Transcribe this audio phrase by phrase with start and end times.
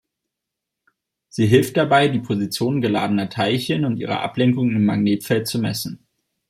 [1.29, 6.07] Sie hilft dabei, die Position geladener Teilchen und ihre Ablenkung im Magnetfeld zu messen.